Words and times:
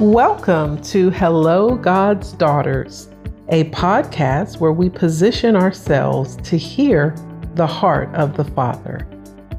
Welcome 0.00 0.80
to 0.84 1.10
Hello, 1.10 1.76
God's 1.76 2.32
Daughters, 2.32 3.10
a 3.50 3.64
podcast 3.64 4.58
where 4.58 4.72
we 4.72 4.88
position 4.88 5.54
ourselves 5.54 6.36
to 6.36 6.56
hear 6.56 7.14
the 7.54 7.66
heart 7.66 8.08
of 8.14 8.34
the 8.34 8.44
Father. 8.44 9.06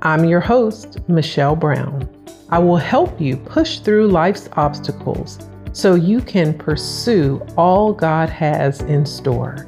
I'm 0.02 0.26
your 0.26 0.40
host, 0.40 0.98
Michelle 1.08 1.56
Brown. 1.56 2.10
I 2.50 2.58
will 2.58 2.78
help 2.78 3.22
you 3.22 3.38
push 3.38 3.82
through 3.82 4.08
life's 4.08 4.50
obstacles 4.54 5.38
so 5.74 5.94
you 5.94 6.22
can 6.22 6.58
pursue 6.58 7.40
all 7.56 7.94
God 7.94 8.28
has 8.32 8.82
in 8.82 9.06
store. 9.06 9.68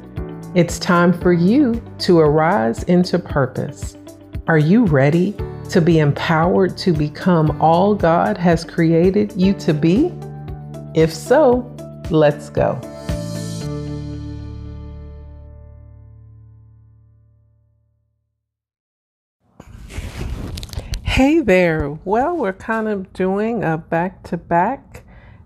It's 0.56 0.80
time 0.80 1.12
for 1.12 1.32
you 1.32 1.80
to 2.00 2.18
arise 2.18 2.82
into 2.82 3.20
purpose. 3.20 3.96
Are 4.48 4.58
you 4.58 4.86
ready 4.86 5.36
to 5.70 5.80
be 5.80 6.00
empowered 6.00 6.76
to 6.78 6.92
become 6.92 7.62
all 7.62 7.94
God 7.94 8.36
has 8.38 8.64
created 8.64 9.40
you 9.40 9.54
to 9.54 9.72
be? 9.72 10.12
If 10.94 11.12
so, 11.12 11.68
let's 12.08 12.50
go. 12.50 12.80
Hey 21.02 21.40
there. 21.40 21.98
Well, 22.04 22.36
we're 22.36 22.52
kind 22.52 22.86
of 22.86 23.12
doing 23.12 23.64
a 23.64 23.76
back 23.76 24.22
to 24.24 24.36
back 24.36 25.02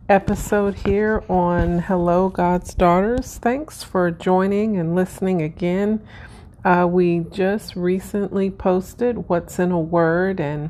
episode 0.06 0.75
here 0.75 1.25
on 1.30 1.78
Hello, 1.78 2.28
God's 2.28 2.75
Daughters. 2.75 3.39
Thanks 3.39 3.83
for 3.83 4.11
joining 4.11 4.77
and 4.77 4.95
listening 4.95 5.41
again. 5.41 6.06
Uh, 6.62 6.87
we 6.91 7.20
just 7.30 7.75
recently 7.75 8.51
posted 8.51 9.28
What's 9.28 9.59
in 9.59 9.70
a 9.70 9.80
Word, 9.80 10.41
and 10.41 10.69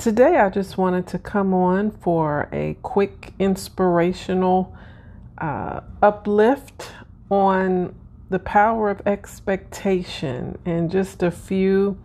Today, 0.00 0.38
I 0.38 0.48
just 0.48 0.78
wanted 0.78 1.06
to 1.08 1.18
come 1.18 1.52
on 1.52 1.90
for 1.90 2.48
a 2.52 2.74
quick 2.80 3.34
inspirational 3.38 4.74
uh, 5.36 5.80
uplift 6.00 6.90
on 7.30 7.94
the 8.30 8.38
power 8.38 8.88
of 8.88 9.02
expectation 9.04 10.56
and 10.64 10.90
just 10.90 11.22
a 11.22 11.30
few 11.30 11.98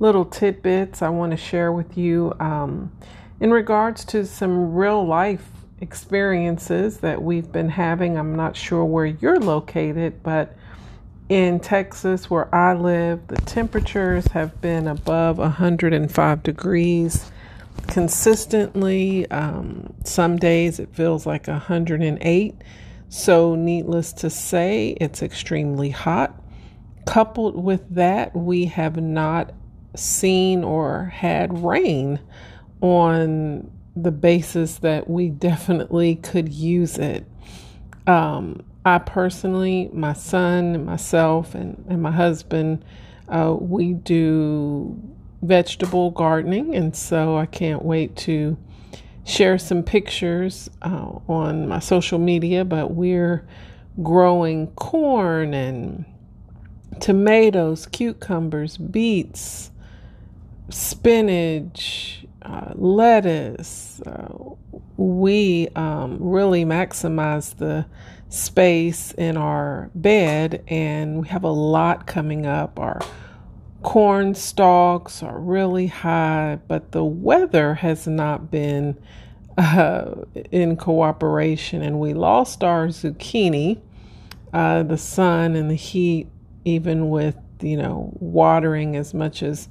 little 0.00 0.24
tidbits 0.24 1.02
I 1.02 1.10
want 1.10 1.32
to 1.32 1.36
share 1.36 1.72
with 1.72 1.98
you 1.98 2.32
um, 2.40 2.90
in 3.38 3.50
regards 3.50 4.06
to 4.06 4.24
some 4.24 4.72
real 4.72 5.06
life 5.06 5.46
experiences 5.82 7.00
that 7.00 7.20
we've 7.20 7.52
been 7.52 7.68
having. 7.68 8.16
I'm 8.16 8.34
not 8.34 8.56
sure 8.56 8.82
where 8.82 9.04
you're 9.04 9.38
located, 9.38 10.22
but 10.22 10.56
in 11.28 11.60
Texas, 11.60 12.30
where 12.30 12.52
I 12.54 12.72
live, 12.72 13.26
the 13.26 13.36
temperatures 13.42 14.26
have 14.28 14.58
been 14.62 14.88
above 14.88 15.36
105 15.36 16.42
degrees 16.42 17.30
consistently. 17.88 19.30
Um, 19.30 19.94
some 20.04 20.36
days 20.36 20.78
it 20.78 20.94
feels 20.94 21.26
like 21.26 21.46
108. 21.46 22.54
So, 23.08 23.54
needless 23.54 24.12
to 24.14 24.30
say, 24.30 24.96
it's 25.00 25.22
extremely 25.22 25.90
hot. 25.90 26.40
Coupled 27.06 27.62
with 27.62 27.82
that, 27.94 28.34
we 28.34 28.66
have 28.66 28.96
not 28.96 29.52
seen 29.94 30.64
or 30.64 31.06
had 31.06 31.62
rain 31.62 32.20
on 32.80 33.70
the 33.94 34.10
basis 34.10 34.78
that 34.78 35.10
we 35.10 35.28
definitely 35.48 36.16
could 36.16 36.52
use 36.52 36.98
it. 36.98 37.26
Um, 38.06 38.64
I 38.84 38.98
personally, 38.98 39.90
my 39.92 40.12
son, 40.12 40.84
myself, 40.84 41.54
and, 41.54 41.84
and 41.88 42.02
my 42.02 42.10
husband, 42.10 42.84
uh, 43.28 43.54
we 43.58 43.92
do 43.92 45.00
vegetable 45.42 46.10
gardening, 46.10 46.74
and 46.74 46.96
so 46.96 47.36
I 47.36 47.46
can't 47.46 47.84
wait 47.84 48.16
to 48.16 48.56
share 49.24 49.58
some 49.58 49.82
pictures 49.82 50.70
uh, 50.82 51.18
on 51.28 51.68
my 51.68 51.80
social 51.80 52.18
media. 52.18 52.64
But 52.64 52.92
we're 52.92 53.46
growing 54.02 54.68
corn 54.68 55.52
and 55.52 56.04
tomatoes, 57.00 57.86
cucumbers, 57.86 58.76
beets, 58.78 59.70
spinach, 60.70 62.24
uh, 62.42 62.72
lettuce. 62.74 64.00
Uh, 64.02 64.54
we 64.96 65.68
um, 65.74 66.18
really 66.20 66.64
maximize 66.64 67.56
the 67.56 67.86
space 68.28 69.12
in 69.12 69.36
our 69.36 69.90
bed, 69.94 70.64
and 70.68 71.20
we 71.20 71.28
have 71.28 71.44
a 71.44 71.50
lot 71.50 72.06
coming 72.06 72.46
up. 72.46 72.78
Our 72.78 73.00
corn 73.82 74.34
stalks 74.34 75.22
are 75.22 75.38
really 75.38 75.86
high, 75.86 76.58
but 76.68 76.92
the 76.92 77.04
weather 77.04 77.74
has 77.74 78.06
not 78.06 78.50
been 78.50 78.96
uh, 79.58 80.14
in 80.50 80.76
cooperation, 80.76 81.82
and 81.82 82.00
we 82.00 82.14
lost 82.14 82.64
our 82.64 82.88
zucchini. 82.88 83.80
Uh, 84.52 84.82
the 84.82 84.98
sun 84.98 85.56
and 85.56 85.70
the 85.70 85.74
heat, 85.74 86.28
even 86.64 87.08
with 87.08 87.36
you 87.60 87.76
know 87.76 88.12
watering 88.20 88.96
as 88.96 89.14
much 89.14 89.42
as 89.42 89.68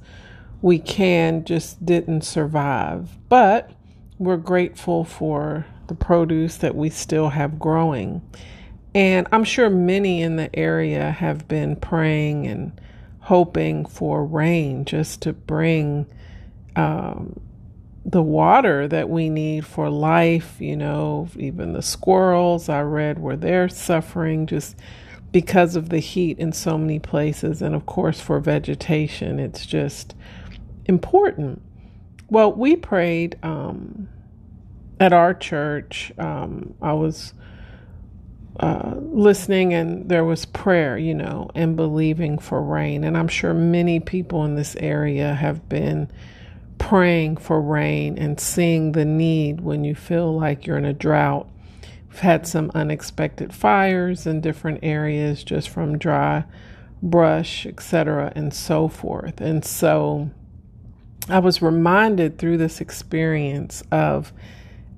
we 0.60 0.78
can, 0.78 1.44
just 1.44 1.84
didn't 1.84 2.22
survive. 2.22 3.10
But 3.28 3.70
we're 4.18 4.36
grateful 4.36 5.04
for 5.04 5.66
the 5.88 5.94
produce 5.94 6.56
that 6.58 6.74
we 6.74 6.90
still 6.90 7.30
have 7.30 7.58
growing. 7.58 8.22
And 8.94 9.26
I'm 9.32 9.44
sure 9.44 9.70
many 9.70 10.22
in 10.22 10.36
the 10.36 10.54
area 10.54 11.10
have 11.10 11.48
been 11.48 11.76
praying 11.76 12.46
and 12.46 12.78
hoping 13.22 13.86
for 13.86 14.24
rain 14.24 14.84
just 14.84 15.22
to 15.22 15.32
bring 15.32 16.06
um, 16.74 17.40
the 18.04 18.22
water 18.22 18.88
that 18.88 19.08
we 19.08 19.28
need 19.28 19.64
for 19.64 19.88
life. 19.88 20.56
You 20.60 20.76
know, 20.76 21.28
even 21.36 21.72
the 21.72 21.82
squirrels 21.82 22.68
I 22.68 22.82
read 22.82 23.18
where 23.18 23.36
they're 23.36 23.68
suffering 23.68 24.46
just 24.46 24.76
because 25.30 25.76
of 25.76 25.88
the 25.88 25.98
heat 25.98 26.38
in 26.38 26.52
so 26.52 26.76
many 26.76 26.98
places. 26.98 27.62
And 27.62 27.74
of 27.74 27.86
course, 27.86 28.20
for 28.20 28.38
vegetation, 28.40 29.38
it's 29.38 29.64
just 29.64 30.14
important. 30.84 31.62
Well, 32.28 32.52
we 32.52 32.76
prayed 32.76 33.38
um, 33.42 34.08
at 34.98 35.12
our 35.12 35.32
church. 35.32 36.12
Um, 36.18 36.74
I 36.82 36.92
was 36.92 37.34
uh, 38.60 38.94
listening 38.96 39.72
and 39.72 40.08
there 40.08 40.24
was 40.24 40.44
prayer, 40.44 40.98
you 40.98 41.14
know, 41.14 41.50
and 41.54 41.76
believing 41.76 42.38
for 42.38 42.62
rain. 42.62 43.04
And 43.04 43.16
I'm 43.16 43.28
sure 43.28 43.54
many 43.54 43.98
people 44.00 44.44
in 44.44 44.56
this 44.56 44.76
area 44.76 45.34
have 45.34 45.68
been 45.68 46.10
praying 46.78 47.36
for 47.36 47.60
rain 47.60 48.18
and 48.18 48.38
seeing 48.38 48.92
the 48.92 49.04
need 49.04 49.60
when 49.60 49.84
you 49.84 49.94
feel 49.94 50.36
like 50.38 50.66
you're 50.66 50.76
in 50.76 50.84
a 50.84 50.92
drought. 50.92 51.48
We've 52.08 52.18
had 52.18 52.46
some 52.46 52.70
unexpected 52.74 53.54
fires 53.54 54.26
in 54.26 54.40
different 54.40 54.80
areas 54.82 55.44
just 55.44 55.70
from 55.70 55.96
dry 55.96 56.44
brush, 57.02 57.66
etc., 57.66 58.32
and 58.36 58.54
so 58.54 58.86
forth. 58.88 59.40
And 59.40 59.64
so 59.64 60.30
I 61.28 61.38
was 61.40 61.62
reminded 61.62 62.38
through 62.38 62.58
this 62.58 62.80
experience 62.80 63.82
of 63.90 64.32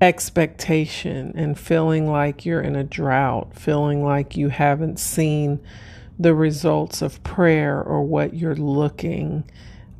expectation 0.00 1.32
and 1.37 1.59
feeling 1.59 2.10
like 2.10 2.44
you're 2.44 2.60
in 2.60 2.77
a 2.77 2.84
drought, 2.84 3.55
feeling 3.56 4.05
like 4.05 4.37
you 4.37 4.49
haven't 4.49 4.99
seen 4.99 5.60
the 6.19 6.34
results 6.34 7.03
of 7.03 7.22
prayer 7.25 7.82
or 7.82 8.03
what 8.03 8.34
you're 8.34 8.56
looking 8.56 9.49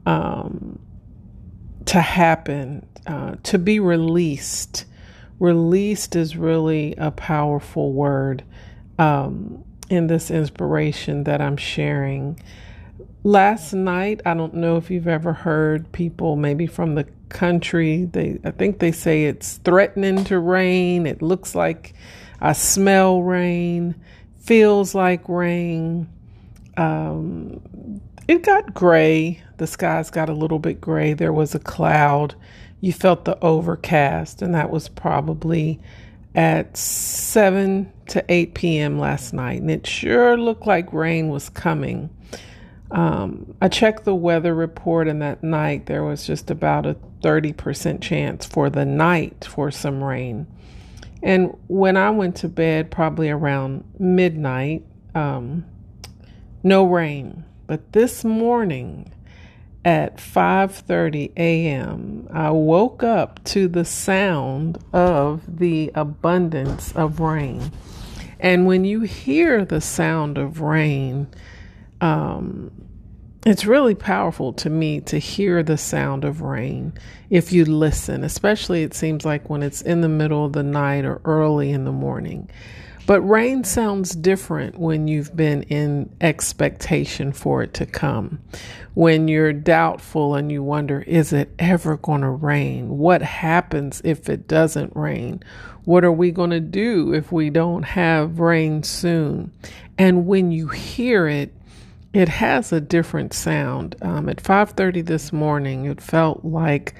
um, 0.07 0.79
to 1.87 2.01
happen, 2.01 2.87
uh, 3.07 3.37
to 3.43 3.59
be 3.59 3.81
released. 3.81 4.85
Released 5.41 6.15
is 6.15 6.37
really 6.37 6.95
a 6.97 7.11
powerful 7.11 7.93
word 7.93 8.45
um, 8.99 9.65
in 9.91 10.07
this 10.07 10.31
inspiration 10.31 11.25
that 11.25 11.41
I'm 11.41 11.57
sharing. 11.57 12.39
Last 13.25 13.73
night, 13.73 14.21
I 14.27 14.35
don't 14.35 14.55
know 14.55 14.77
if 14.77 14.91
you've 14.91 15.09
ever 15.09 15.33
heard 15.33 15.91
people, 15.93 16.37
maybe 16.37 16.67
from 16.67 16.95
the 16.95 17.07
country. 17.29 18.05
They, 18.05 18.39
I 18.45 18.51
think 18.51 18.79
they 18.79 18.93
say 18.93 19.25
it's 19.25 19.59
threatening 19.59 20.25
to 20.25 20.39
rain. 20.39 21.07
It 21.07 21.23
looks 21.23 21.55
like 21.55 21.95
I 22.41 22.53
smell 22.53 23.23
rain, 23.23 23.95
feels 24.41 24.95
like 24.95 25.29
rain. 25.29 26.09
Um, 26.77 28.01
it 28.27 28.43
got 28.43 28.75
gray. 28.75 29.43
The 29.59 29.67
skies 29.67 30.11
got 30.11 30.29
a 30.29 30.35
little 30.35 30.59
bit 30.59 30.81
gray. 30.81 31.15
There 31.15 31.33
was 31.33 31.55
a 31.55 31.59
cloud. 31.59 32.35
You 32.81 32.93
felt 32.93 33.25
the 33.25 33.43
overcast, 33.43 34.43
and 34.43 34.55
that 34.55 34.71
was 34.71 34.89
probably 34.89 35.81
at 36.35 36.77
7 36.77 37.91
to 38.09 38.25
8 38.29 38.55
p.m. 38.55 38.99
last 38.99 39.33
night. 39.33 39.61
And 39.61 39.71
it 39.71 39.87
sure 39.87 40.37
looked 40.37 40.67
like 40.67 40.93
rain 40.93 41.29
was 41.29 41.49
coming. 41.49 42.11
Um, 42.91 43.55
I 43.61 43.69
checked 43.69 44.05
the 44.05 44.15
weather 44.15 44.55
report, 44.55 45.09
and 45.09 45.21
that 45.23 45.43
night 45.43 45.87
there 45.87 46.05
was 46.05 46.27
just 46.27 46.51
about 46.51 46.87
a 46.87 46.97
30% 47.23 48.01
chance 48.01 48.47
for 48.47 48.71
the 48.71 48.85
night 48.85 49.45
for 49.45 49.71
some 49.71 50.05
rain. 50.05 50.47
And 51.23 51.57
when 51.69 51.97
I 51.97 52.11
went 52.11 52.37
to 52.37 52.49
bed, 52.49 52.91
probably 52.91 53.31
around 53.31 53.85
midnight, 53.99 54.85
um, 55.15 55.65
no 56.63 56.85
rain. 56.85 57.45
But 57.67 57.93
this 57.93 58.25
morning 58.25 59.11
at 59.85 60.17
5:30 60.19 61.33
a.m. 61.37 62.27
I 62.33 62.51
woke 62.51 63.03
up 63.03 63.43
to 63.45 63.69
the 63.69 63.85
sound 63.85 64.79
of 64.93 65.59
the 65.59 65.91
abundance 65.95 66.93
of 66.93 67.21
rain. 67.21 67.71
And 68.41 68.67
when 68.67 68.85
you 68.85 69.01
hear 69.03 69.65
the 69.65 69.81
sound 69.81 70.39
of 70.39 70.61
rain, 70.61 71.29
um, 72.05 72.71
it's 73.47 73.65
really 73.65 73.95
powerful 73.95 74.53
to 74.55 74.69
me 74.69 75.01
to 75.03 75.19
hear 75.19 75.63
the 75.63 75.79
sound 75.79 76.25
of 76.25 76.43
rain 76.43 76.93
if 77.31 77.51
you 77.51 77.65
listen, 77.65 78.25
especially 78.25 78.83
it 78.83 78.93
seems 78.93 79.25
like 79.25 79.49
when 79.49 79.63
it's 79.63 79.81
in 79.81 80.03
the 80.03 80.09
middle 80.09 80.45
of 80.45 80.53
the 80.53 80.63
night 80.63 81.07
or 81.07 81.23
early 81.25 81.71
in 81.71 81.85
the 81.85 81.93
morning. 81.93 82.51
But 83.07 83.23
rain 83.23 83.65
sounds 83.65 84.15
different 84.15 84.79
when 84.79 85.09
you've 85.09 85.35
been 85.35 85.63
in 85.65 86.15
expectation 86.21 87.33
for 87.33 87.63
it 87.63 87.73
to 87.75 87.87
come. 87.87 88.39
When 88.93 89.27
you're 89.27 89.53
doubtful 89.55 90.35
and 90.35 90.53
you 90.53 90.63
wonder, 90.63 91.01
is 91.03 91.33
it 91.33 91.55
ever 91.59 91.97
going 91.97 92.21
to 92.21 92.31
rain? 92.31 92.99
What 92.99 93.23
happens 93.23 94.03
if 94.05 94.29
it 94.29 94.47
doesn't 94.47 94.95
rain? 94.95 95.43
What 95.85 96.05
are 96.05 96.13
we 96.13 96.33
going 96.33 96.51
to 96.51 96.61
do 96.61 97.15
if 97.15 97.33
we 97.33 97.49
don't 97.49 97.83
have 97.83 98.41
rain 98.41 98.83
soon? 98.83 99.53
And 99.97 100.27
when 100.27 100.51
you 100.51 100.69
hear 100.69 101.27
it, 101.29 101.55
it 102.15 102.29
has 102.29 102.73
a 102.73 102.81
different 102.81 103.35
sound. 103.35 103.97
Um, 104.01 104.29
at 104.29 104.41
5:30 104.41 105.03
this 105.03 105.33
morning, 105.33 105.85
it 105.85 106.01
felt 106.01 106.45
like 106.45 106.95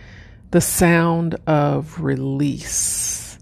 the 0.51 0.61
sound 0.61 1.37
of 1.47 2.01
release 2.01 3.39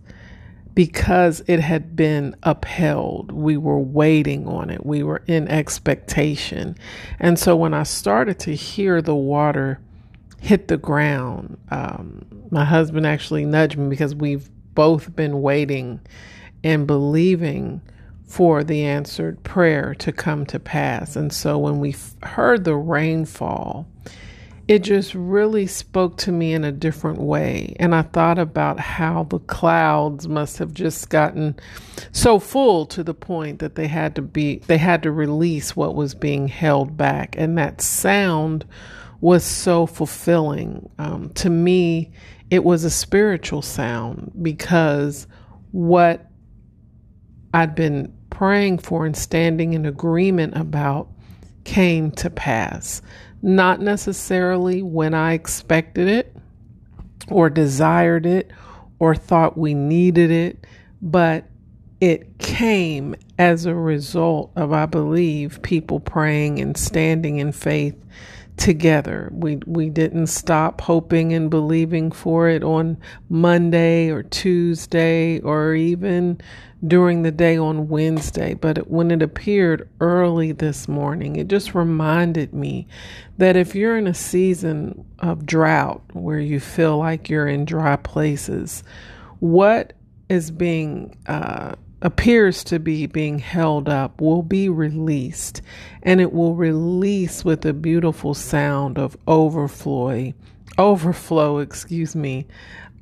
because 0.74 1.42
it 1.46 1.60
had 1.60 1.96
been 1.96 2.36
upheld. 2.42 3.32
We 3.32 3.56
were 3.56 3.80
waiting 3.80 4.46
on 4.46 4.70
it, 4.70 4.84
we 4.84 5.02
were 5.02 5.22
in 5.26 5.48
expectation. 5.48 6.76
And 7.18 7.38
so 7.38 7.56
when 7.56 7.74
I 7.74 7.82
started 7.82 8.38
to 8.40 8.54
hear 8.54 9.02
the 9.02 9.16
water 9.16 9.80
hit 10.40 10.68
the 10.68 10.76
ground, 10.76 11.56
um, 11.70 12.26
my 12.50 12.64
husband 12.64 13.06
actually 13.06 13.46
nudged 13.46 13.78
me 13.78 13.88
because 13.88 14.14
we've 14.14 14.48
both 14.74 15.14
been 15.16 15.40
waiting 15.40 16.00
and 16.64 16.86
believing 16.86 17.80
for 18.32 18.64
the 18.64 18.82
answered 18.82 19.42
prayer 19.44 19.94
to 19.94 20.10
come 20.10 20.46
to 20.46 20.58
pass. 20.58 21.16
And 21.16 21.30
so 21.30 21.58
when 21.58 21.80
we 21.80 21.94
heard 22.22 22.64
the 22.64 22.74
rainfall, 22.74 23.86
it 24.66 24.78
just 24.78 25.14
really 25.14 25.66
spoke 25.66 26.16
to 26.16 26.32
me 26.32 26.54
in 26.54 26.64
a 26.64 26.72
different 26.72 27.18
way. 27.20 27.76
And 27.78 27.94
I 27.94 28.00
thought 28.00 28.38
about 28.38 28.80
how 28.80 29.24
the 29.24 29.38
clouds 29.38 30.28
must 30.28 30.56
have 30.56 30.72
just 30.72 31.10
gotten 31.10 31.56
so 32.12 32.38
full 32.38 32.86
to 32.86 33.04
the 33.04 33.12
point 33.12 33.58
that 33.58 33.74
they 33.74 33.86
had 33.86 34.14
to 34.14 34.22
be, 34.22 34.60
they 34.66 34.78
had 34.78 35.02
to 35.02 35.12
release 35.12 35.76
what 35.76 35.94
was 35.94 36.14
being 36.14 36.48
held 36.48 36.96
back. 36.96 37.34
And 37.36 37.58
that 37.58 37.82
sound 37.82 38.64
was 39.20 39.44
so 39.44 39.84
fulfilling. 39.84 40.88
Um, 40.98 41.28
to 41.34 41.50
me, 41.50 42.12
it 42.48 42.64
was 42.64 42.84
a 42.84 42.90
spiritual 42.90 43.60
sound 43.60 44.32
because 44.40 45.26
what 45.70 46.30
I'd 47.52 47.74
been 47.74 48.16
praying 48.32 48.78
for 48.78 49.04
and 49.06 49.16
standing 49.16 49.74
in 49.74 49.86
agreement 49.86 50.56
about 50.56 51.08
came 51.64 52.10
to 52.10 52.30
pass. 52.30 53.02
Not 53.42 53.80
necessarily 53.80 54.82
when 54.82 55.14
I 55.14 55.34
expected 55.34 56.08
it 56.08 56.34
or 57.28 57.50
desired 57.50 58.24
it 58.26 58.50
or 58.98 59.14
thought 59.14 59.58
we 59.58 59.74
needed 59.74 60.30
it, 60.30 60.66
but 61.02 61.44
it 62.00 62.38
came 62.38 63.14
as 63.38 63.66
a 63.66 63.74
result 63.74 64.50
of, 64.56 64.72
I 64.72 64.86
believe, 64.86 65.60
people 65.62 66.00
praying 66.00 66.58
and 66.58 66.76
standing 66.76 67.38
in 67.38 67.52
faith 67.52 67.94
together. 68.56 69.30
We 69.32 69.56
we 69.66 69.88
didn't 69.88 70.26
stop 70.28 70.80
hoping 70.80 71.32
and 71.32 71.50
believing 71.50 72.10
for 72.10 72.48
it 72.48 72.62
on 72.62 72.96
Monday 73.28 74.10
or 74.10 74.22
Tuesday 74.22 75.40
or 75.40 75.74
even 75.74 76.40
during 76.86 77.22
the 77.22 77.30
day 77.30 77.56
on 77.56 77.88
Wednesday, 77.88 78.54
but 78.54 78.90
when 78.90 79.10
it 79.10 79.22
appeared 79.22 79.88
early 80.00 80.52
this 80.52 80.88
morning, 80.88 81.36
it 81.36 81.48
just 81.48 81.74
reminded 81.74 82.52
me 82.52 82.88
that 83.38 83.56
if 83.56 83.74
you're 83.74 83.96
in 83.96 84.08
a 84.08 84.14
season 84.14 85.04
of 85.20 85.46
drought 85.46 86.02
where 86.12 86.40
you 86.40 86.58
feel 86.58 86.98
like 86.98 87.30
you're 87.30 87.46
in 87.46 87.64
dry 87.64 87.94
places, 87.96 88.82
what 89.38 89.92
is 90.28 90.50
being 90.50 91.16
uh, 91.26 91.74
appears 92.00 92.64
to 92.64 92.80
be 92.80 93.06
being 93.06 93.38
held 93.38 93.88
up 93.88 94.20
will 94.20 94.42
be 94.42 94.68
released, 94.68 95.62
and 96.02 96.20
it 96.20 96.32
will 96.32 96.56
release 96.56 97.44
with 97.44 97.64
a 97.64 97.72
beautiful 97.72 98.34
sound 98.34 98.98
of 98.98 99.16
overflow, 99.28 100.32
overflow, 100.78 101.58
excuse 101.58 102.16
me, 102.16 102.46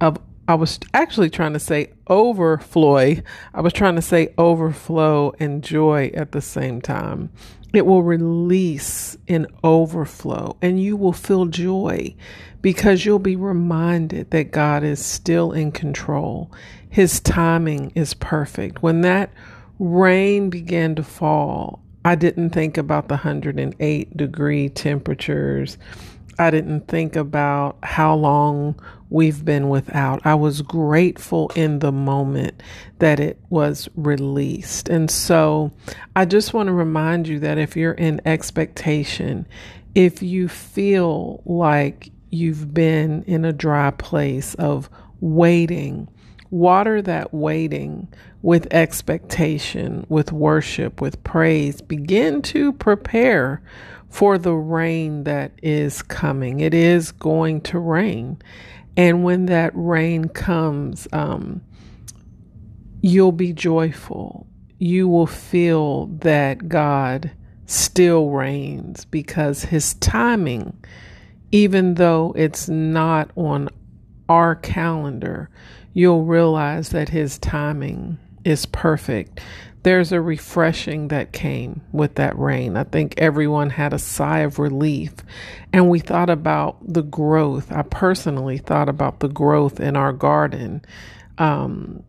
of 0.02 0.18
I 0.48 0.54
was 0.54 0.80
actually 0.94 1.30
trying 1.30 1.52
to 1.52 1.60
say 1.60 1.92
overflow. 2.08 3.16
I 3.54 3.60
was 3.60 3.72
trying 3.72 3.96
to 3.96 4.02
say 4.02 4.34
overflow 4.36 5.32
and 5.38 5.62
joy 5.62 6.10
at 6.14 6.32
the 6.32 6.40
same 6.40 6.80
time. 6.80 7.30
It 7.72 7.86
will 7.86 8.02
release 8.02 9.16
in 9.28 9.46
overflow, 9.62 10.56
and 10.60 10.82
you 10.82 10.96
will 10.96 11.12
feel 11.12 11.46
joy 11.46 12.16
because 12.62 13.04
you'll 13.04 13.20
be 13.20 13.36
reminded 13.36 14.30
that 14.32 14.50
God 14.50 14.82
is 14.82 15.04
still 15.04 15.52
in 15.52 15.70
control. 15.70 16.50
His 16.88 17.20
timing 17.20 17.92
is 17.94 18.14
perfect. 18.14 18.82
When 18.82 19.02
that 19.02 19.30
rain 19.78 20.50
began 20.50 20.96
to 20.96 21.04
fall, 21.04 21.80
I 22.04 22.16
didn't 22.16 22.50
think 22.50 22.76
about 22.76 23.08
the 23.08 23.14
108 23.14 24.16
degree 24.16 24.68
temperatures. 24.68 25.78
I 26.40 26.50
didn't 26.50 26.88
think 26.88 27.16
about 27.16 27.76
how 27.82 28.14
long 28.14 28.80
we've 29.10 29.44
been 29.44 29.68
without. 29.68 30.24
I 30.24 30.36
was 30.36 30.62
grateful 30.62 31.52
in 31.54 31.80
the 31.80 31.92
moment 31.92 32.62
that 32.98 33.20
it 33.20 33.38
was 33.50 33.90
released. 33.94 34.88
And 34.88 35.10
so 35.10 35.70
I 36.16 36.24
just 36.24 36.54
want 36.54 36.68
to 36.68 36.72
remind 36.72 37.28
you 37.28 37.40
that 37.40 37.58
if 37.58 37.76
you're 37.76 37.92
in 37.92 38.22
expectation, 38.24 39.46
if 39.94 40.22
you 40.22 40.48
feel 40.48 41.42
like 41.44 42.10
you've 42.30 42.72
been 42.72 43.22
in 43.24 43.44
a 43.44 43.52
dry 43.52 43.90
place 43.90 44.54
of 44.54 44.88
waiting, 45.20 46.08
water 46.50 47.00
that 47.02 47.32
waiting 47.32 48.08
with 48.42 48.72
expectation, 48.72 50.04
with 50.08 50.32
worship, 50.32 51.00
with 51.00 51.22
praise. 51.24 51.80
Begin 51.80 52.42
to 52.42 52.72
prepare 52.72 53.62
for 54.08 54.38
the 54.38 54.54
rain 54.54 55.24
that 55.24 55.52
is 55.62 56.02
coming. 56.02 56.60
It 56.60 56.74
is 56.74 57.12
going 57.12 57.60
to 57.62 57.78
rain. 57.78 58.40
And 58.96 59.22
when 59.22 59.46
that 59.46 59.72
rain 59.74 60.28
comes, 60.28 61.06
um, 61.12 61.62
you'll 63.00 63.32
be 63.32 63.52
joyful. 63.52 64.46
You 64.78 65.08
will 65.08 65.26
feel 65.26 66.06
that 66.06 66.68
God 66.68 67.30
still 67.66 68.30
reigns 68.30 69.04
because 69.04 69.62
his 69.64 69.94
timing, 69.94 70.76
even 71.52 71.94
though 71.94 72.32
it's 72.36 72.68
not 72.68 73.30
on 73.36 73.68
our 74.28 74.56
calendar, 74.56 75.50
you'll 75.92 76.24
realize 76.24 76.90
that 76.90 77.08
his 77.08 77.38
timing 77.38 78.18
is 78.44 78.66
perfect 78.66 79.40
there's 79.82 80.12
a 80.12 80.20
refreshing 80.20 81.08
that 81.08 81.32
came 81.32 81.80
with 81.92 82.16
that 82.16 82.38
rain. 82.38 82.76
I 82.76 82.84
think 82.84 83.14
everyone 83.16 83.70
had 83.70 83.92
a 83.92 83.98
sigh 83.98 84.40
of 84.40 84.58
relief. 84.58 85.12
And 85.72 85.88
we 85.88 86.00
thought 86.00 86.28
about 86.28 86.76
the 86.86 87.02
growth. 87.02 87.72
I 87.72 87.82
personally 87.82 88.58
thought 88.58 88.88
about 88.88 89.20
the 89.20 89.28
growth 89.28 89.80
in 89.80 89.96
our 89.96 90.12
garden, 90.12 90.82
um, 91.38 92.02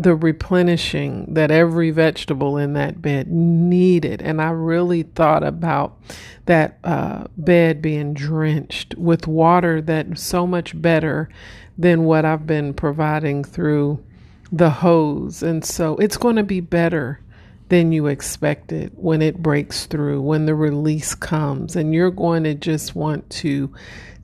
the 0.00 0.14
replenishing 0.14 1.26
that 1.34 1.50
every 1.50 1.90
vegetable 1.90 2.56
in 2.56 2.72
that 2.72 3.02
bed 3.02 3.30
needed. 3.30 4.22
And 4.22 4.40
I 4.40 4.48
really 4.48 5.02
thought 5.02 5.42
about 5.42 6.00
that 6.46 6.78
uh, 6.84 7.26
bed 7.36 7.82
being 7.82 8.14
drenched 8.14 8.94
with 8.96 9.26
water 9.26 9.82
that's 9.82 10.22
so 10.22 10.46
much 10.46 10.80
better 10.80 11.28
than 11.76 12.04
what 12.04 12.24
I've 12.24 12.46
been 12.46 12.72
providing 12.72 13.44
through 13.44 14.02
the 14.50 14.70
hose. 14.70 15.42
And 15.42 15.62
so 15.62 15.96
it's 15.98 16.16
going 16.16 16.36
to 16.36 16.44
be 16.44 16.60
better 16.60 17.20
than 17.68 17.92
you 17.92 18.06
expected 18.06 18.92
when 18.96 19.20
it 19.20 19.42
breaks 19.42 19.84
through, 19.84 20.22
when 20.22 20.46
the 20.46 20.54
release 20.54 21.14
comes, 21.14 21.76
and 21.76 21.92
you're 21.92 22.10
going 22.10 22.44
to 22.44 22.54
just 22.54 22.94
want 22.94 23.28
to 23.30 23.70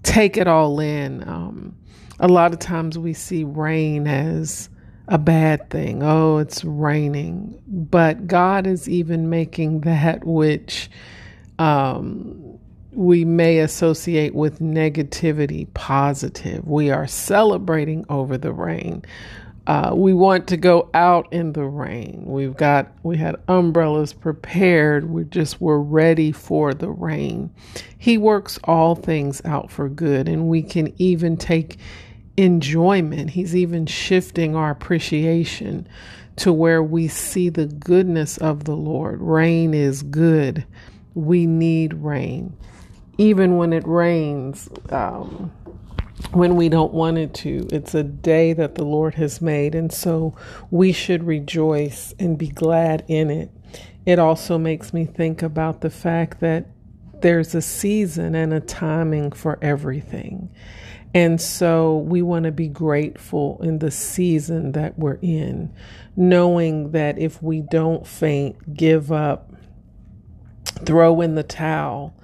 take 0.03 0.39
it 0.39 0.49
all 0.49 0.81
in. 0.81 1.23
Um, 1.29 1.77
a 2.19 2.29
lot 2.29 2.55
of 2.55 2.61
times 2.61 2.99
we 2.99 3.13
see 3.13 3.45
rain 3.45 4.07
as 4.07 4.71
a 5.09 5.19
bad 5.19 5.71
thing. 5.71 6.03
Oh, 6.03 6.39
it's 6.39 6.65
raining. 6.65 7.61
But 7.67 8.27
God 8.27 8.67
is 8.67 8.89
even 8.89 9.31
making 9.31 9.81
that 9.83 10.25
which 10.25 10.91
um, 11.59 12.59
we 12.93 13.25
may 13.25 13.59
associate 13.59 14.35
with 14.35 14.61
negativity 14.61 15.73
positive. 15.75 16.67
We 16.67 16.91
are 16.91 17.07
celebrating 17.07 18.05
over 18.09 18.37
the 18.39 18.53
rain. 18.53 19.05
Uh, 19.67 19.91
we 19.95 20.15
want 20.15 20.47
to 20.47 20.57
go 20.57 20.89
out 20.95 21.33
in 21.33 21.53
the 21.53 21.65
rain. 21.65 22.23
We've 22.25 22.57
got 22.57 22.93
we 23.03 23.17
had 23.17 23.37
umbrellas 23.49 24.13
prepared. 24.13 25.11
We 25.11 25.25
just 25.25 25.61
were 25.61 25.83
ready 25.83 26.31
for 26.31 26.73
the 26.73 26.91
rain. 26.91 27.51
He 27.99 28.17
works 28.17 28.61
all 28.63 28.95
things 28.95 29.43
out 29.45 29.71
for 29.71 29.89
good, 29.89 30.29
and 30.29 30.49
we 30.49 30.63
can 30.63 30.95
even 30.99 31.37
take 31.37 31.79
enjoyment. 32.37 33.31
He's 33.31 33.57
even 33.57 33.87
shifting 33.87 34.55
our 34.57 34.71
appreciation 34.71 35.89
to 36.37 36.53
where 36.53 36.83
we 36.83 37.09
see 37.09 37.49
the 37.49 37.67
goodness 37.67 38.37
of 38.39 38.65
the 38.65 38.77
Lord. 38.77 39.21
Rain 39.21 39.73
is 39.73 40.03
good. 40.03 40.67
We 41.15 41.47
need 41.47 41.95
rain. 41.95 42.57
Even 43.19 43.57
when 43.57 43.73
it 43.73 43.87
rains, 43.87 44.69
um, 44.91 45.51
when 46.33 46.57
we 46.57 46.69
don't 46.69 46.93
want 46.93 47.19
it 47.19 47.35
to. 47.35 47.69
It's 47.71 47.95
a 47.95 48.03
day 48.03 48.53
that 48.53 48.75
the 48.75 48.85
Lord 48.85 49.15
has 49.15 49.41
made, 49.41 49.75
and 49.75 49.93
so 49.93 50.35
we 50.71 50.93
should 50.93 51.25
rejoice 51.25 52.15
and 52.19 52.39
be 52.39 52.49
glad 52.49 53.05
in 53.09 53.31
it. 53.31 53.51
It 54.05 54.19
also 54.19 54.59
makes 54.59 54.93
me 54.93 55.05
think 55.05 55.43
about 55.43 55.81
the 55.81 55.91
fact 55.91 56.41
that 56.41 56.67
there's 57.21 57.55
a 57.55 57.63
season 57.63 58.35
and 58.35 58.53
a 58.53 58.61
timing 58.61 59.33
for 59.33 59.59
everything. 59.63 60.51
And 61.17 61.41
so 61.41 61.97
we 61.97 62.21
want 62.21 62.45
to 62.45 62.53
be 62.53 62.69
grateful 62.69 63.59
in 63.63 63.79
the 63.79 63.91
season 63.91 64.73
that 64.73 64.99
we're 64.99 65.19
in, 65.23 65.73
knowing 66.15 66.91
that 66.91 67.19
if 67.19 67.43
we 67.43 67.63
don't 67.63 68.07
faint, 68.07 68.75
give 68.77 69.11
up, 69.11 69.51
throw 70.85 71.23
in 71.23 71.35
the 71.35 71.43
towel, 71.43 72.15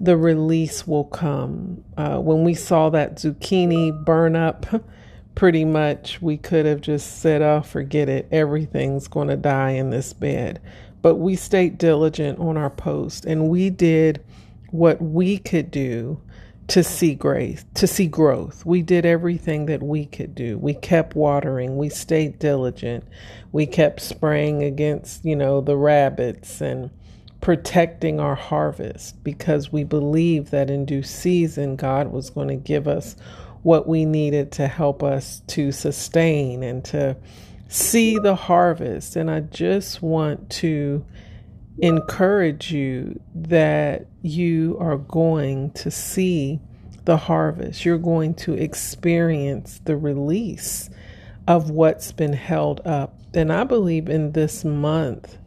the 0.00 0.16
release 0.16 0.84
will 0.84 1.04
come. 1.04 1.84
Uh, 1.96 2.18
when 2.18 2.42
we 2.42 2.54
saw 2.54 2.90
that 2.90 3.18
zucchini 3.18 4.04
burn 4.04 4.34
up, 4.34 4.66
pretty 5.36 5.64
much 5.64 6.20
we 6.20 6.36
could 6.36 6.66
have 6.66 6.80
just 6.80 7.20
said, 7.20 7.42
oh, 7.42 7.60
forget 7.60 8.08
it. 8.08 8.26
Everything's 8.32 9.06
going 9.06 9.28
to 9.28 9.36
die 9.36 9.70
in 9.70 9.90
this 9.90 10.12
bed. 10.12 10.60
But 11.02 11.18
we 11.18 11.36
stayed 11.36 11.78
diligent 11.78 12.40
on 12.40 12.56
our 12.56 12.70
post 12.70 13.26
and 13.26 13.48
we 13.48 13.70
did 13.70 14.24
what 14.72 15.00
we 15.00 15.38
could 15.38 15.70
do 15.70 16.20
to 16.70 16.84
see 16.84 17.16
grace, 17.16 17.64
to 17.74 17.86
see 17.88 18.06
growth. 18.06 18.64
We 18.64 18.82
did 18.82 19.04
everything 19.04 19.66
that 19.66 19.82
we 19.82 20.06
could 20.06 20.36
do. 20.36 20.56
We 20.56 20.74
kept 20.74 21.16
watering. 21.16 21.76
We 21.76 21.88
stayed 21.88 22.38
diligent. 22.38 23.04
We 23.50 23.66
kept 23.66 24.00
spraying 24.00 24.62
against, 24.62 25.24
you 25.24 25.34
know, 25.34 25.60
the 25.60 25.76
rabbits 25.76 26.60
and 26.60 26.90
protecting 27.40 28.20
our 28.20 28.36
harvest 28.36 29.22
because 29.24 29.72
we 29.72 29.82
believed 29.82 30.52
that 30.52 30.70
in 30.70 30.84
due 30.84 31.02
season 31.02 31.74
God 31.74 32.12
was 32.12 32.30
going 32.30 32.48
to 32.48 32.56
give 32.56 32.86
us 32.86 33.16
what 33.62 33.88
we 33.88 34.04
needed 34.04 34.52
to 34.52 34.68
help 34.68 35.02
us 35.02 35.42
to 35.48 35.72
sustain 35.72 36.62
and 36.62 36.84
to 36.84 37.16
see 37.66 38.16
the 38.16 38.36
harvest. 38.36 39.16
And 39.16 39.28
I 39.28 39.40
just 39.40 40.02
want 40.02 40.50
to 40.50 41.04
encourage 41.82 42.72
you 42.72 43.20
that 43.34 44.06
you 44.22 44.76
are 44.80 44.98
going 44.98 45.70
to 45.72 45.90
see 45.90 46.60
the 47.04 47.16
harvest. 47.16 47.84
You're 47.84 47.98
going 47.98 48.34
to 48.34 48.54
experience 48.54 49.80
the 49.84 49.96
release 49.96 50.90
of 51.48 51.70
what's 51.70 52.12
been 52.12 52.32
held 52.32 52.80
up. 52.86 53.14
And 53.34 53.52
I 53.52 53.64
believe 53.64 54.08
in 54.08 54.32
this 54.32 54.64
month 54.64 55.38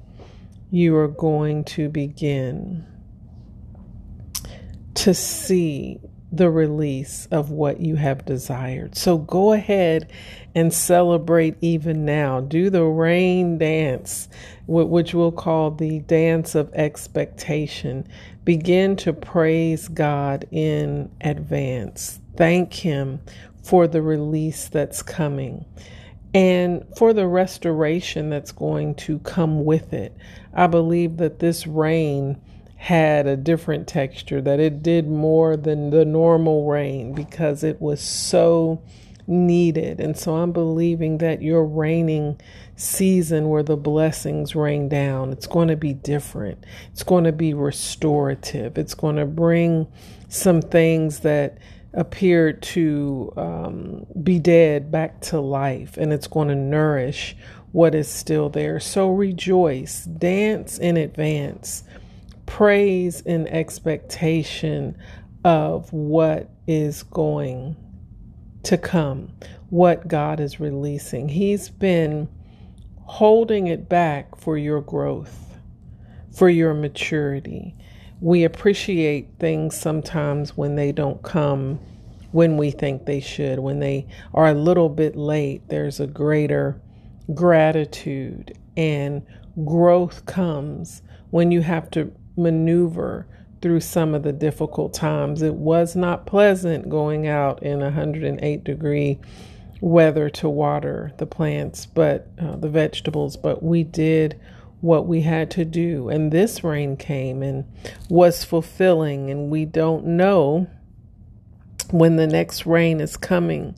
you 0.72 0.96
are 0.96 1.08
going 1.08 1.64
to 1.64 1.88
begin 1.90 2.86
to 4.96 5.14
see 5.14 6.00
the 6.34 6.50
release 6.50 7.28
of 7.30 7.52
what 7.52 7.80
you 7.80 7.96
have 7.96 8.26
desired. 8.26 8.96
So 8.96 9.20
go 9.20 9.54
ahead 9.54 10.12
and 10.56 10.74
celebrate 10.74 11.56
even 11.62 12.06
now. 12.06 12.42
Do 12.42 12.72
the 12.72 12.84
rain 12.84 13.60
dance, 13.60 14.30
which 14.66 15.14
we'll 15.14 15.32
call 15.32 15.70
the 15.70 16.00
dance 16.00 16.56
of 16.56 16.74
expectation. 16.74 18.08
Begin 18.46 18.96
to 18.98 19.14
praise 19.14 19.88
God 19.88 20.46
in 20.50 21.12
advance. 21.22 22.20
Thank 22.36 22.74
Him 22.74 23.22
for 23.64 23.88
the 23.88 24.02
release 24.02 24.70
that's 24.70 25.04
coming 25.04 25.66
and 26.34 26.84
for 26.98 27.14
the 27.14 27.28
restoration 27.28 28.32
that's 28.32 28.52
going 28.52 28.96
to 28.96 29.20
come 29.20 29.66
with 29.66 29.94
it. 29.94 30.18
I 30.56 30.66
believe 30.66 31.18
that 31.18 31.38
this 31.38 31.68
rain 31.68 32.42
had 32.84 33.26
a 33.28 33.38
different 33.38 33.88
texture, 33.88 34.42
that 34.42 34.60
it 34.60 34.84
did 34.84 35.08
more 35.08 35.56
than 35.56 35.90
the 35.90 36.04
normal 36.04 36.66
rain 36.66 37.14
because 37.14 37.64
it 37.64 37.82
was 37.82 38.02
so 38.02 38.84
needed. 39.26 40.02
And 40.02 40.18
so 40.18 40.36
I'm 40.36 40.52
believing 40.52 41.20
that 41.20 41.42
your 41.42 41.64
raining 41.64 42.42
season 42.76 43.48
where 43.48 43.64
the 43.64 43.78
blessings 43.78 44.54
rain 44.54 44.90
down, 44.90 45.32
it's 45.32 45.48
going 45.48 45.70
to 45.70 45.78
be 45.78 45.94
different. 45.94 46.66
It's 46.92 47.04
going 47.04 47.24
to 47.24 47.32
be 47.32 47.54
restorative. 47.54 48.78
It's 48.78 48.96
going 48.96 49.16
to 49.16 49.26
bring 49.26 49.88
some 50.28 50.62
things 50.62 51.22
that 51.22 51.60
appeared 51.94 52.62
to 52.64 53.32
um, 53.38 54.06
be 54.24 54.40
dead 54.40 54.92
back 54.92 55.22
to 55.22 55.40
life, 55.40 55.96
and 55.96 56.12
it's 56.12 56.28
going 56.28 56.50
to 56.50 56.56
nourish 56.56 57.38
what 57.72 57.96
is 57.96 58.10
still 58.10 58.50
there. 58.50 58.82
So 58.82 59.10
rejoice, 59.10 60.04
dance 60.04 60.78
in 60.78 60.98
advance, 60.98 61.86
praise 62.54 63.22
in 63.22 63.48
expectation 63.48 64.98
of 65.44 65.92
what 65.92 66.50
is 66.68 67.04
going 67.04 67.76
to 68.64 68.78
come, 68.78 69.32
what 69.70 70.08
God 70.08 70.40
is 70.40 70.60
releasing. 70.60 71.30
He's 71.30 71.70
been 71.70 72.30
holding 73.02 73.68
it 73.68 73.90
back 73.90 74.38
for 74.38 74.58
your 74.58 74.82
growth, 74.82 75.58
for 76.32 76.50
your 76.50 76.74
maturity 76.74 77.76
we 78.24 78.46
appreciate 78.46 79.28
things 79.38 79.76
sometimes 79.76 80.56
when 80.56 80.76
they 80.76 80.94
don't 80.94 81.22
come 81.24 81.78
when 82.32 82.56
we 82.56 82.72
think 82.72 83.06
they 83.06 83.20
should. 83.20 83.60
When 83.60 83.82
they 83.82 84.08
are 84.34 84.48
a 84.48 84.54
little 84.54 84.88
bit 84.88 85.18
late, 85.18 85.68
there's 85.68 86.00
a 86.00 86.08
greater 86.08 86.82
gratitude 87.34 88.58
and 88.78 89.24
growth 89.66 90.26
comes 90.26 91.02
when 91.32 91.52
you 91.52 91.60
have 91.62 91.92
to 91.92 92.14
maneuver 92.36 93.28
through 93.62 93.80
some 93.80 94.14
of 94.14 94.24
the 94.24 94.34
difficult 94.34 94.94
times. 94.94 95.42
It 95.42 95.56
was 95.56 95.96
not 95.96 96.26
pleasant 96.26 96.90
going 96.90 97.28
out 97.28 97.64
in 97.64 97.80
108 97.80 98.64
degree 98.64 99.20
weather 99.80 100.30
to 100.30 100.50
water 100.50 101.14
the 101.18 101.26
plants, 101.26 101.86
but 101.86 102.28
uh, 102.42 102.56
the 102.56 102.70
vegetables, 102.70 103.38
but 103.38 103.62
we 103.64 103.84
did 103.84 104.40
what 104.82 105.08
we 105.08 105.22
had 105.22 105.50
to 105.52 105.64
do. 105.64 106.10
And 106.10 106.32
this 106.32 106.64
rain 106.64 106.98
came 106.98 107.42
and 107.42 107.66
was 108.10 108.44
fulfilling, 108.44 109.30
and 109.30 109.50
we 109.50 109.64
don't 109.64 110.06
know 110.06 110.68
when 111.90 112.18
the 112.18 112.28
next 112.28 112.66
rain 112.66 113.00
is 113.00 113.16
coming, 113.16 113.78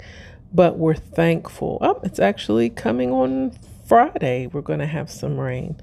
but 0.52 0.78
we're 0.78 0.96
thankful. 0.96 1.78
Oh, 1.82 2.00
it's 2.04 2.20
actually 2.20 2.72
coming 2.72 3.12
on 3.12 3.58
Friday. 3.86 4.48
We're 4.48 4.62
going 4.62 4.80
to 4.80 4.88
have 4.88 5.12
some 5.12 5.40
rain. 5.40 5.76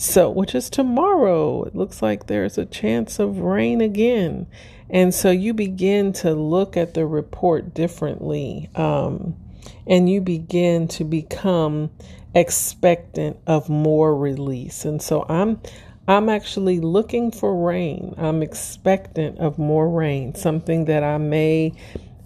So, 0.00 0.30
which 0.30 0.54
is 0.54 0.70
tomorrow, 0.70 1.62
it 1.64 1.76
looks 1.76 2.00
like 2.00 2.26
there's 2.26 2.56
a 2.56 2.64
chance 2.64 3.18
of 3.18 3.40
rain 3.40 3.82
again. 3.82 4.46
And 4.88 5.14
so 5.14 5.30
you 5.30 5.52
begin 5.52 6.14
to 6.14 6.32
look 6.32 6.74
at 6.74 6.94
the 6.94 7.04
report 7.04 7.74
differently. 7.74 8.70
Um, 8.74 9.36
and 9.86 10.08
you 10.08 10.22
begin 10.22 10.88
to 10.88 11.04
become 11.04 11.90
expectant 12.34 13.36
of 13.46 13.68
more 13.68 14.16
release. 14.16 14.86
And 14.86 15.02
so 15.02 15.26
I'm 15.28 15.60
I'm 16.08 16.30
actually 16.30 16.80
looking 16.80 17.30
for 17.30 17.54
rain. 17.54 18.14
I'm 18.16 18.42
expectant 18.42 19.38
of 19.38 19.58
more 19.58 19.86
rain, 19.86 20.34
something 20.34 20.86
that 20.86 21.04
I 21.04 21.18
may 21.18 21.74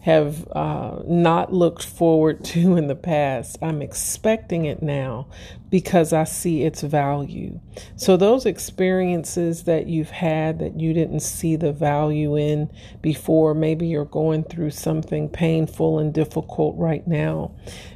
have 0.05 0.47
uh, 0.53 0.99
not 1.07 1.51
looked 1.51 1.83
forward 1.83 2.45
to 2.45 2.77
in 2.77 2.89
the 2.89 2.95
past. 2.95 3.57
I'm 3.63 3.81
expecting 3.81 4.67
it 4.67 4.83
now 4.83 5.29
because 5.71 6.13
I 6.13 6.25
see 6.25 6.63
its 6.63 6.83
value. 6.83 7.59
So, 7.97 8.19
those 8.19 8.45
experiences 8.45 9.65
that 9.65 9.87
you've 9.87 10.11
had 10.11 10.59
that 10.59 10.79
you 10.79 10.93
didn't 10.93 11.21
see 11.21 11.57
the 11.57 11.73
value 11.73 12.37
in 12.37 12.71
before, 13.01 13.55
maybe 13.55 13.87
you're 13.87 14.05
going 14.05 14.45
through 14.45 14.73
something 14.73 15.31
painful 15.31 15.99
and 15.99 16.13
difficult 16.13 16.77
right 16.77 17.09
now, 17.09 17.53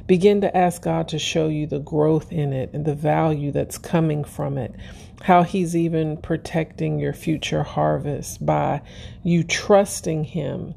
begin 0.07 0.41
to 0.41 0.57
ask 0.57 0.81
God 0.81 1.07
to 1.09 1.19
show 1.19 1.47
you 1.47 1.67
the 1.67 1.77
growth 1.77 2.31
in 2.31 2.53
it 2.53 2.71
and 2.73 2.85
the 2.85 2.95
value 2.95 3.51
that's 3.51 3.77
coming 3.77 4.23
from 4.23 4.57
it 4.57 4.73
how 5.23 5.43
he's 5.43 5.75
even 5.75 6.15
protecting 6.15 6.97
your 6.97 7.11
future 7.11 7.61
harvest 7.61 8.45
by 8.45 8.81
you 9.21 9.43
trusting 9.43 10.23
him 10.23 10.73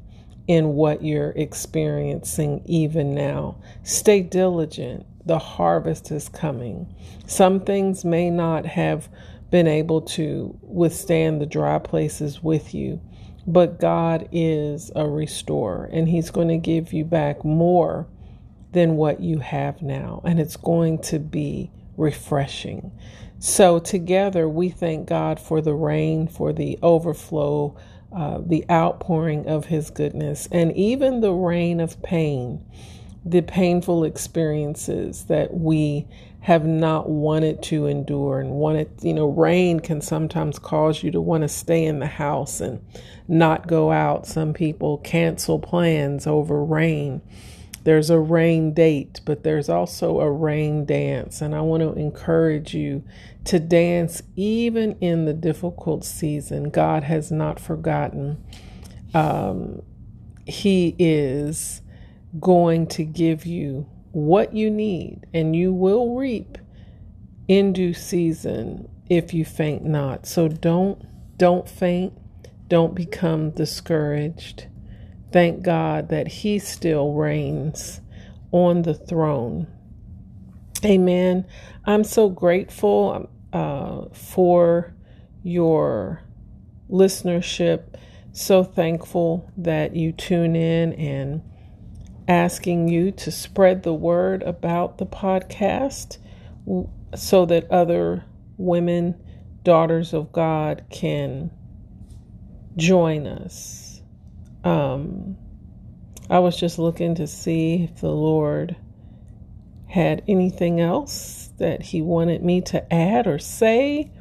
in 0.47 0.73
what 0.73 1.03
you're 1.03 1.31
experiencing 1.31 2.61
even 2.65 3.13
now. 3.13 3.57
Stay 3.83 4.21
diligent. 4.21 5.05
The 5.25 5.39
harvest 5.39 6.11
is 6.11 6.27
coming. 6.27 6.93
Some 7.25 7.61
things 7.61 8.03
may 8.03 8.29
not 8.29 8.65
have 8.65 9.07
been 9.51 9.67
able 9.67 10.01
to 10.01 10.57
withstand 10.61 11.39
the 11.39 11.45
dry 11.45 11.79
places 11.79 12.43
with 12.43 12.73
you, 12.73 12.99
but 13.47 13.79
God 13.79 14.27
is 14.31 14.91
a 14.95 15.07
restorer 15.07 15.89
and 15.93 16.09
He's 16.09 16.31
going 16.31 16.49
to 16.49 16.57
give 16.57 16.91
you 16.91 17.05
back 17.05 17.45
more 17.45 18.07
than 18.73 18.97
what 18.97 19.21
you 19.21 19.39
have 19.39 19.81
now. 19.81 20.21
And 20.25 20.39
it's 20.39 20.57
going 20.57 20.99
to 21.03 21.19
be 21.19 21.71
refreshing. 21.95 22.91
So, 23.39 23.79
together, 23.79 24.47
we 24.47 24.69
thank 24.69 25.07
God 25.07 25.39
for 25.39 25.61
the 25.61 25.73
rain, 25.73 26.27
for 26.27 26.53
the 26.53 26.79
overflow, 26.81 27.75
uh, 28.15 28.39
the 28.45 28.65
outpouring 28.69 29.47
of 29.47 29.65
His 29.65 29.89
goodness, 29.89 30.47
and 30.51 30.75
even 30.75 31.21
the 31.21 31.33
rain 31.33 31.79
of 31.79 32.01
pain, 32.03 32.63
the 33.25 33.41
painful 33.41 34.03
experiences 34.03 35.25
that 35.25 35.53
we 35.53 36.07
have 36.41 36.65
not 36.65 37.09
wanted 37.09 37.63
to 37.63 37.85
endure 37.85 38.41
and 38.41 38.51
wanted, 38.51 38.89
you 39.01 39.13
know, 39.13 39.27
rain 39.27 39.79
can 39.79 40.01
sometimes 40.01 40.59
cause 40.59 41.01
you 41.01 41.09
to 41.09 41.21
want 41.21 41.41
to 41.41 41.47
stay 41.47 41.85
in 41.85 41.99
the 41.99 42.05
house 42.05 42.59
and 42.59 42.85
not 43.29 43.65
go 43.65 43.93
out. 43.93 44.27
Some 44.27 44.53
people 44.53 44.97
cancel 44.97 45.57
plans 45.57 46.27
over 46.27 46.61
rain. 46.61 47.21
There's 47.83 48.09
a 48.09 48.19
rain 48.19 48.73
date, 48.73 49.21
but 49.25 49.43
there's 49.43 49.69
also 49.69 50.19
a 50.19 50.31
rain 50.31 50.85
dance. 50.85 51.41
And 51.41 51.53
I 51.53 51.61
want 51.61 51.81
to 51.81 51.93
encourage 51.93 52.73
you 52.73 53.03
to 53.45 53.59
dance 53.59 54.21
even 54.35 54.97
in 54.99 55.25
the 55.25 55.33
difficult 55.33 56.05
season. 56.05 56.69
God 56.69 57.03
has 57.03 57.31
not 57.31 57.59
forgotten. 57.59 58.43
Um, 59.13 59.81
he 60.45 60.95
is 60.97 61.81
going 62.39 62.87
to 62.87 63.03
give 63.03 63.45
you 63.45 63.87
what 64.11 64.53
you 64.53 64.69
need, 64.69 65.25
and 65.33 65.55
you 65.55 65.73
will 65.73 66.15
reap 66.15 66.57
in 67.47 67.73
due 67.73 67.93
season 67.93 68.87
if 69.09 69.33
you 69.33 69.43
faint 69.43 69.83
not. 69.83 70.25
So 70.25 70.47
don't 70.47 71.03
don't 71.37 71.67
faint, 71.67 72.13
don't 72.67 72.95
become 72.95 73.51
discouraged. 73.51 74.67
Thank 75.33 75.63
God 75.63 76.09
that 76.09 76.27
he 76.27 76.59
still 76.59 77.13
reigns 77.13 77.99
on 78.51 78.83
the 78.83 78.93
throne. 78.93 79.65
Amen. 80.85 81.47
I'm 81.85 82.03
so 82.03 82.29
grateful 82.29 83.31
uh, 83.51 84.05
for 84.13 84.93
your 85.41 86.21
listenership. 86.87 87.95
So 88.31 88.63
thankful 88.63 89.51
that 89.57 89.95
you 89.95 90.11
tune 90.11 90.55
in 90.55 90.93
and 90.93 91.41
asking 92.27 92.89
you 92.89 93.11
to 93.11 93.31
spread 93.31 93.81
the 93.81 93.93
word 93.93 94.43
about 94.43 94.99
the 94.99 95.05
podcast 95.07 96.19
so 97.15 97.45
that 97.47 97.71
other 97.71 98.23
women, 98.57 99.15
daughters 99.63 100.13
of 100.13 100.31
God, 100.31 100.83
can 100.91 101.49
join 102.75 103.25
us. 103.25 103.82
Um, 104.63 105.37
I 106.29 106.39
was 106.39 106.57
just 106.57 106.79
looking 106.79 107.15
to 107.15 107.27
see 107.27 107.83
if 107.83 108.01
the 108.01 108.11
Lord 108.11 108.75
had 109.87 110.23
anything 110.27 110.79
else 110.79 111.51
that 111.57 111.81
He 111.81 112.01
wanted 112.01 112.43
me 112.43 112.61
to 112.61 112.93
add 112.93 113.27
or 113.27 113.39
say. 113.39 114.11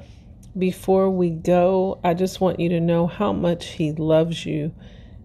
Before 0.59 1.09
we 1.09 1.31
go, 1.31 2.01
I 2.05 2.15
just 2.15 2.41
want 2.41 2.61
you 2.61 2.69
to 2.71 2.81
know 2.81 3.07
how 3.07 3.33
much 3.33 3.69
He 3.69 3.93
loves 3.93 4.45
you, 4.45 4.75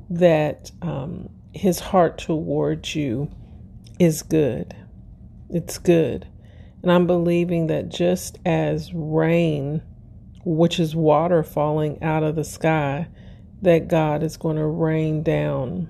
that 0.10 0.72
um, 0.82 1.30
his 1.54 1.80
heart 1.80 2.18
towards 2.18 2.96
you 2.96 3.30
is 4.00 4.22
good. 4.22 4.76
It's 5.50 5.78
good. 5.78 6.28
And 6.82 6.92
I'm 6.92 7.08
believing 7.08 7.68
that 7.68 7.90
just 7.90 8.38
as 8.46 8.94
rain, 8.94 9.82
which 10.46 10.80
is 10.80 10.96
water 10.96 11.44
falling 11.44 12.02
out 12.04 12.24
of 12.24 12.36
the 12.36 12.44
sky, 12.44 13.08
that 13.62 13.88
God 13.88 14.24
is 14.24 14.38
going 14.38 14.58
to 14.58 14.66
rain 14.66 15.24
down 15.24 15.90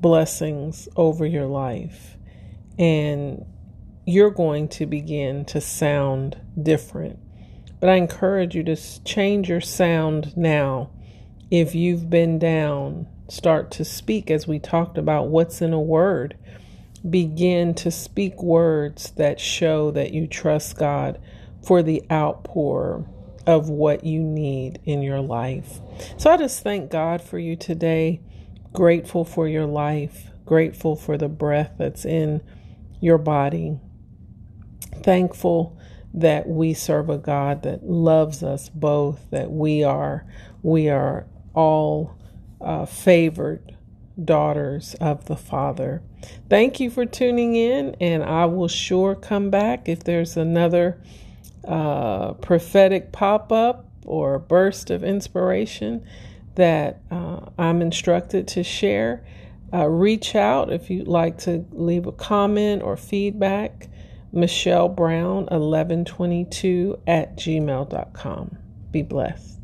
blessings 0.00 0.88
over 0.96 1.26
your 1.26 1.46
life. 1.46 2.16
And 2.78 3.44
you're 4.06 4.30
going 4.30 4.68
to 4.68 4.86
begin 4.86 5.44
to 5.46 5.60
sound 5.60 6.40
different. 6.60 7.18
But 7.80 7.90
I 7.90 7.94
encourage 7.94 8.54
you 8.54 8.62
to 8.64 9.04
change 9.04 9.48
your 9.48 9.60
sound 9.60 10.36
now. 10.36 10.90
If 11.50 11.74
you've 11.74 12.08
been 12.08 12.38
down, 12.38 13.06
start 13.28 13.70
to 13.72 13.84
speak 13.84 14.30
as 14.30 14.46
we 14.46 14.58
talked 14.58 14.98
about 14.98 15.28
what's 15.28 15.60
in 15.60 15.72
a 15.72 15.80
word. 15.80 16.36
Begin 17.08 17.74
to 17.74 17.90
speak 17.90 18.42
words 18.42 19.12
that 19.12 19.40
show 19.40 19.90
that 19.92 20.12
you 20.12 20.26
trust 20.26 20.76
God 20.76 21.20
for 21.62 21.82
the 21.82 22.02
outpour 22.10 23.04
of 23.48 23.70
what 23.70 24.04
you 24.04 24.22
need 24.22 24.78
in 24.84 25.00
your 25.00 25.22
life. 25.22 25.80
So 26.18 26.30
I 26.30 26.36
just 26.36 26.62
thank 26.62 26.90
God 26.90 27.22
for 27.22 27.38
you 27.38 27.56
today. 27.56 28.20
Grateful 28.74 29.24
for 29.24 29.48
your 29.48 29.64
life, 29.64 30.30
grateful 30.44 30.94
for 30.94 31.16
the 31.16 31.30
breath 31.30 31.72
that's 31.78 32.04
in 32.04 32.42
your 33.00 33.16
body. 33.16 33.80
Thankful 35.02 35.78
that 36.12 36.46
we 36.46 36.74
serve 36.74 37.08
a 37.08 37.16
God 37.16 37.62
that 37.62 37.82
loves 37.88 38.42
us 38.42 38.68
both, 38.68 39.30
that 39.30 39.50
we 39.50 39.82
are 39.82 40.26
we 40.62 40.90
are 40.90 41.26
all 41.54 42.18
uh, 42.60 42.84
favored 42.84 43.74
daughters 44.22 44.94
of 45.00 45.24
the 45.24 45.36
Father. 45.36 46.02
Thank 46.50 46.80
you 46.80 46.90
for 46.90 47.06
tuning 47.06 47.56
in, 47.56 47.96
and 47.98 48.22
I 48.22 48.44
will 48.44 48.68
sure 48.68 49.14
come 49.14 49.48
back 49.48 49.88
if 49.88 50.04
there's 50.04 50.36
another 50.36 51.00
uh, 51.68 52.32
prophetic 52.34 53.12
pop 53.12 53.52
up 53.52 53.86
or 54.04 54.38
burst 54.38 54.90
of 54.90 55.04
inspiration 55.04 56.04
that 56.54 57.00
uh, 57.10 57.40
I'm 57.58 57.82
instructed 57.82 58.48
to 58.48 58.64
share. 58.64 59.24
Uh, 59.72 59.86
reach 59.86 60.34
out 60.34 60.72
if 60.72 60.88
you'd 60.90 61.06
like 61.06 61.38
to 61.38 61.64
leave 61.72 62.06
a 62.06 62.12
comment 62.12 62.82
or 62.82 62.96
feedback. 62.96 63.88
Michelle 64.32 64.88
Brown 64.88 65.46
1122 65.46 67.00
at 67.06 67.36
gmail.com. 67.36 68.58
Be 68.90 69.02
blessed. 69.02 69.57